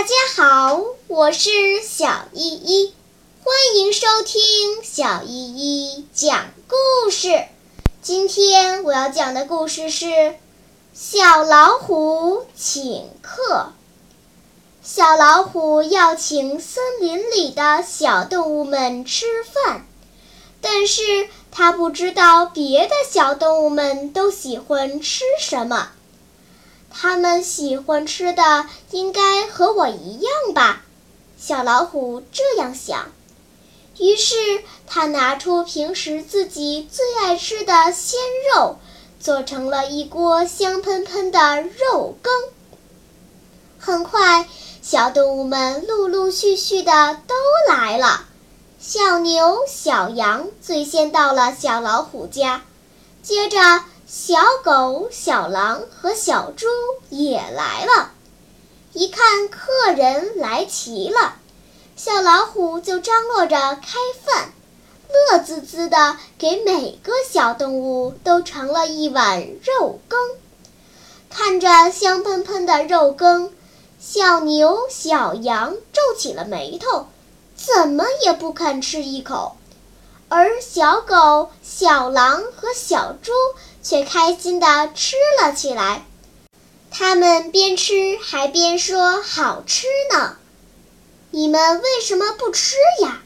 [0.00, 2.94] 大家好我是小依依，
[3.44, 7.44] 欢迎收听小依依讲故事。
[8.00, 10.06] 今天我要讲的故事是
[10.94, 13.42] 《小老虎请客》。
[14.82, 19.86] 小老虎要请森林里的小动物们吃饭，
[20.62, 25.90] 但是他不知道别的小动物们都喜欢吃什么。
[26.90, 30.82] 他们喜欢吃的应该和我一样吧？
[31.38, 33.12] 小老虎这样想。
[33.98, 34.34] 于是
[34.86, 38.18] 他拿出平时自己最爱吃的鲜
[38.54, 38.78] 肉，
[39.20, 42.32] 做成了一锅香喷喷的肉羹。
[43.78, 44.48] 很快，
[44.82, 47.34] 小动物们陆陆续续的都
[47.72, 48.26] 来了。
[48.78, 52.62] 小牛、小羊最先到了小老虎家，
[53.22, 53.58] 接着。
[54.12, 56.66] 小狗、小狼和小猪
[57.10, 58.10] 也来了，
[58.92, 61.36] 一看客人来齐了，
[61.94, 64.52] 小老虎就张罗着开饭，
[65.08, 70.18] 乐滋滋的给每个小动物都盛了一碗肉羹。
[71.28, 73.52] 看着香喷喷的肉羹，
[74.00, 77.06] 小牛、小羊皱起了眉头，
[77.54, 79.56] 怎么也不肯吃一口，
[80.30, 83.32] 而小狗、小狼和小猪。
[83.82, 86.04] 却开心地吃了起来，
[86.90, 90.36] 他们边吃还边说：“好吃呢。”
[91.32, 93.22] 你们为什么不吃呀？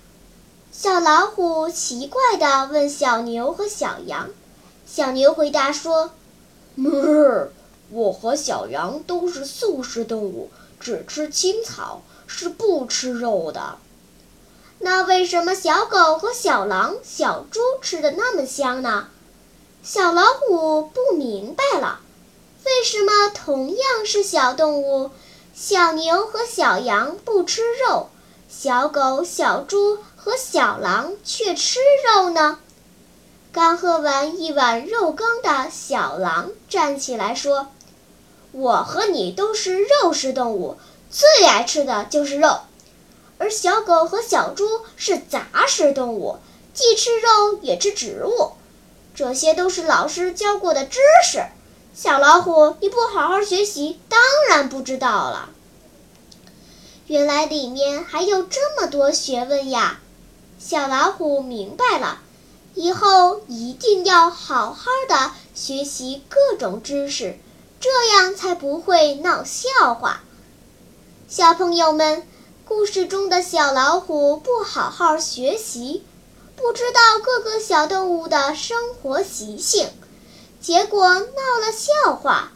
[0.71, 4.31] 小老虎奇怪地问小牛和小羊。
[4.87, 6.13] 小牛回答说
[6.79, 7.49] ：“哞，
[7.91, 13.79] 我和小羊都是素食动物，只吃青草，是不吃肉的。”
[14.79, 19.09] 那为什么小狗和小狼、小猪吃的那么香呢？
[19.83, 22.01] 小老虎不明白了，
[22.65, 25.11] 为什么同样是小动物，
[25.55, 28.09] 小牛和小羊不吃肉，
[28.49, 32.59] 小狗、小猪和小狼却吃肉呢？
[33.53, 37.69] 刚喝完一碗肉羹的小狼站起来说
[38.53, 40.77] ：“我和你都是肉食动物，
[41.11, 42.61] 最爱吃的就是肉，
[43.45, 44.65] 而小狗和小猪
[44.97, 46.39] 是杂食动物，
[46.73, 48.53] 既吃肉也吃植物。”
[49.15, 50.99] 这些都是老师教过的知
[51.31, 51.45] 识，
[51.95, 54.19] 小老虎，你不好好学习，当
[54.49, 55.51] 然不知道了。
[57.07, 60.01] 原来里面还有这么多学问呀！
[60.59, 62.23] 小老虎明白了，
[62.73, 67.39] 以后一定要好好的学习各种知识，
[67.79, 70.23] 这样才不会闹笑话。
[71.29, 72.27] 小朋友们，
[72.67, 76.03] 故事中的小老虎不好好学习。
[76.57, 79.93] 不知道各个小动物的生活习性，
[80.63, 81.21] 结果闹
[81.61, 82.53] 了笑话，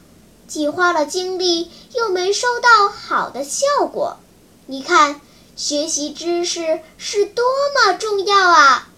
[0.46, 4.16] 既花了精力，又没收到好的效果。
[4.64, 5.20] 你看，
[5.56, 7.44] 学习知识是多
[7.74, 8.88] 么重要啊！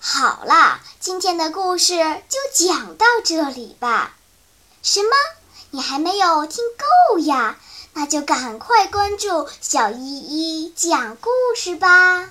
[0.00, 1.94] 好啦，今天的故事
[2.28, 4.16] 就讲到这里吧。
[4.82, 5.10] 什么？
[5.70, 6.64] 你还没有听
[7.12, 7.58] 够呀？
[7.94, 12.30] 那就赶快关注小依依讲故事吧。